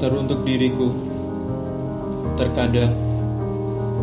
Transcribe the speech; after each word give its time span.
Teruntuk 0.00 0.48
diriku, 0.48 0.96
terkadang 2.32 2.88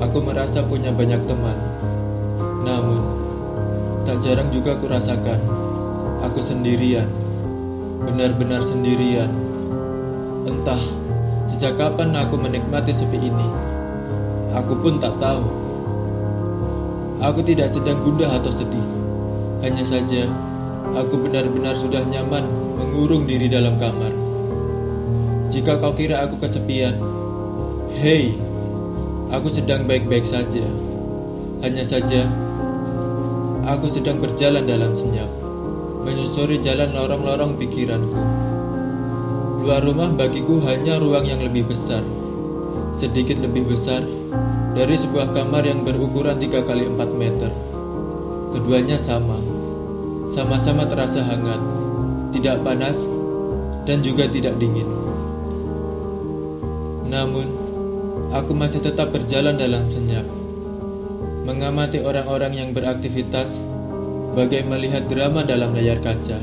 aku 0.00 0.24
merasa 0.24 0.64
punya 0.64 0.88
banyak 0.88 1.20
teman. 1.28 1.60
Namun, 2.64 3.04
tak 4.08 4.24
jarang 4.24 4.48
juga 4.48 4.72
aku 4.72 4.88
rasakan 4.88 5.36
aku 6.24 6.40
sendirian, 6.40 7.04
benar-benar 8.08 8.64
sendirian. 8.64 9.28
Entah 10.48 10.80
sejak 11.44 11.76
kapan 11.76 12.16
aku 12.16 12.40
menikmati 12.40 12.96
sepi 12.96 13.28
ini, 13.28 13.48
aku 14.56 14.72
pun 14.80 14.96
tak 14.96 15.12
tahu. 15.20 15.44
Aku 17.20 17.44
tidak 17.44 17.68
sedang 17.68 18.00
gundah 18.00 18.32
atau 18.32 18.48
sedih, 18.48 18.86
hanya 19.60 19.84
saja 19.84 20.24
aku 20.96 21.20
benar-benar 21.20 21.76
sudah 21.76 22.00
nyaman 22.08 22.48
mengurung 22.80 23.28
diri 23.28 23.52
dalam 23.52 23.76
kamar. 23.76 24.21
Jika 25.52 25.76
kau 25.76 25.92
kira 25.92 26.24
aku 26.24 26.40
kesepian, 26.40 26.96
hei, 28.00 28.40
aku 29.28 29.52
sedang 29.52 29.84
baik-baik 29.84 30.24
saja. 30.24 30.64
Hanya 31.60 31.84
saja, 31.84 32.24
aku 33.68 33.84
sedang 33.84 34.16
berjalan 34.16 34.64
dalam 34.64 34.96
senyap, 34.96 35.28
menyusuri 36.08 36.56
jalan 36.56 36.96
lorong-lorong 36.96 37.60
pikiranku. 37.60 38.16
Luar 39.60 39.84
rumah 39.84 40.08
bagiku 40.16 40.56
hanya 40.64 40.96
ruang 40.96 41.28
yang 41.28 41.44
lebih 41.44 41.68
besar, 41.68 42.00
sedikit 42.96 43.36
lebih 43.36 43.68
besar 43.68 44.00
dari 44.72 44.96
sebuah 44.96 45.36
kamar 45.36 45.68
yang 45.68 45.84
berukuran 45.84 46.40
3 46.40 46.64
kali 46.64 46.88
4 46.88 46.96
meter. 47.12 47.52
Keduanya 48.56 48.96
sama, 48.96 49.36
sama-sama 50.32 50.88
terasa 50.88 51.20
hangat, 51.20 51.60
tidak 52.32 52.64
panas, 52.64 53.04
dan 53.84 54.00
juga 54.00 54.24
tidak 54.32 54.56
dingin. 54.56 55.01
Namun, 57.12 57.44
aku 58.32 58.56
masih 58.56 58.80
tetap 58.80 59.12
berjalan 59.12 59.60
dalam 59.60 59.84
senyap, 59.92 60.24
mengamati 61.44 62.00
orang-orang 62.00 62.56
yang 62.56 62.70
beraktivitas, 62.72 63.60
bagai 64.32 64.64
melihat 64.64 65.04
drama 65.12 65.44
dalam 65.44 65.76
layar 65.76 66.00
kaca. 66.00 66.40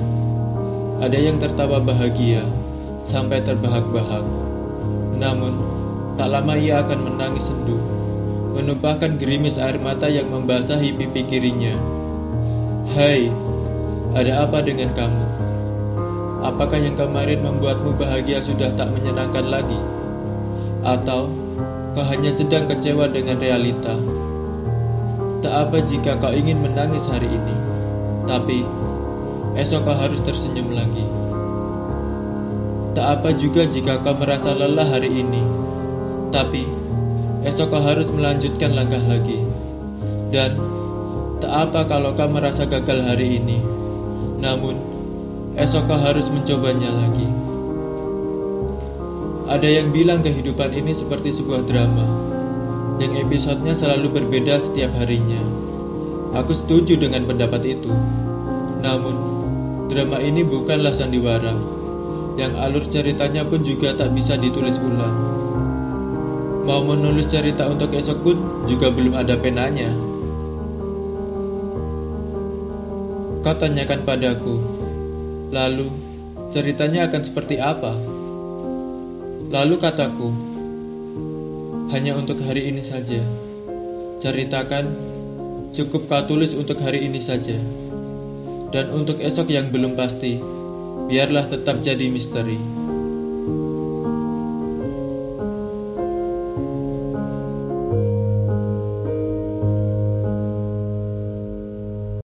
Ada 1.02 1.18
yang 1.18 1.42
tertawa 1.42 1.82
bahagia 1.82 2.46
sampai 3.02 3.42
terbahak-bahak, 3.42 4.22
namun 5.18 5.58
tak 6.14 6.30
lama 6.30 6.54
ia 6.54 6.86
akan 6.86 7.00
menangis 7.02 7.50
sendu, 7.50 7.82
menumpahkan 8.54 9.18
gerimis 9.18 9.58
air 9.58 9.82
mata 9.82 10.06
yang 10.06 10.30
membasahi 10.30 10.94
pipi 10.94 11.26
kirinya. 11.26 11.74
Hai, 12.94 13.34
ada 14.14 14.46
apa 14.46 14.62
dengan 14.62 14.94
kamu? 14.94 15.26
Apakah 16.46 16.78
yang 16.78 16.94
kemarin 16.94 17.42
membuatmu 17.42 17.98
bahagia 17.98 18.38
sudah 18.46 18.70
tak 18.78 18.94
menyenangkan 18.94 19.50
lagi? 19.50 19.99
Atau 20.80 21.28
kau 21.92 22.06
hanya 22.08 22.32
sedang 22.32 22.64
kecewa 22.70 23.12
dengan 23.12 23.36
realita? 23.36 24.00
Tak 25.40 25.54
apa 25.68 25.78
jika 25.84 26.20
kau 26.20 26.32
ingin 26.32 26.60
menangis 26.60 27.08
hari 27.08 27.28
ini, 27.28 27.56
tapi 28.28 28.64
esok 29.56 29.88
kau 29.88 29.96
harus 29.96 30.20
tersenyum 30.24 30.72
lagi. 30.72 31.04
Tak 32.96 33.20
apa 33.20 33.30
juga 33.36 33.64
jika 33.64 34.04
kau 34.04 34.16
merasa 34.16 34.52
lelah 34.56 34.88
hari 34.88 35.24
ini, 35.24 35.44
tapi 36.32 36.68
esok 37.48 37.76
kau 37.76 37.84
harus 37.84 38.12
melanjutkan 38.12 38.76
langkah 38.76 39.04
lagi. 39.04 39.44
Dan 40.32 40.60
tak 41.40 41.72
apa 41.72 41.88
kalau 41.88 42.12
kau 42.16 42.28
merasa 42.28 42.68
gagal 42.68 43.04
hari 43.04 43.40
ini, 43.40 43.64
namun 44.44 44.76
esok 45.56 45.88
kau 45.88 46.00
harus 46.00 46.28
mencobanya 46.32 46.92
lagi. 46.92 47.49
Ada 49.50 49.66
yang 49.66 49.90
bilang 49.90 50.22
kehidupan 50.22 50.78
ini 50.78 50.94
seperti 50.94 51.34
sebuah 51.34 51.66
drama, 51.66 52.06
yang 53.02 53.18
episodenya 53.18 53.74
selalu 53.74 54.22
berbeda 54.22 54.62
setiap 54.62 54.94
harinya. 55.02 55.42
Aku 56.38 56.54
setuju 56.54 57.02
dengan 57.02 57.26
pendapat 57.26 57.66
itu. 57.66 57.90
Namun, 58.86 59.16
drama 59.90 60.22
ini 60.22 60.46
bukanlah 60.46 60.94
sandiwara, 60.94 61.58
yang 62.38 62.54
alur 62.62 62.86
ceritanya 62.94 63.42
pun 63.42 63.66
juga 63.66 63.98
tak 63.98 64.14
bisa 64.14 64.38
ditulis 64.38 64.78
ulang. 64.78 65.18
Mau 66.70 66.86
menulis 66.86 67.26
cerita 67.26 67.66
untuk 67.66 67.90
esok 67.90 68.22
pun 68.22 68.38
juga 68.70 68.94
belum 68.94 69.18
ada 69.18 69.34
penanya. 69.34 69.90
Kau 73.42 73.58
tanyakan 73.58 74.06
padaku, 74.06 74.62
lalu 75.50 75.90
ceritanya 76.54 77.10
akan 77.10 77.22
seperti 77.26 77.58
apa? 77.58 78.19
Lalu 79.50 79.82
kataku, 79.82 80.30
hanya 81.90 82.14
untuk 82.14 82.38
hari 82.46 82.70
ini 82.70 82.86
saja. 82.86 83.18
Ceritakan, 84.22 84.94
cukup 85.74 86.06
kau 86.06 86.22
tulis 86.30 86.54
untuk 86.54 86.78
hari 86.86 87.10
ini 87.10 87.18
saja. 87.18 87.58
Dan 88.70 88.94
untuk 88.94 89.18
esok 89.18 89.50
yang 89.50 89.74
belum 89.74 89.98
pasti, 89.98 90.38
biarlah 91.10 91.50
tetap 91.50 91.82
jadi 91.82 92.14
misteri. 92.14 92.79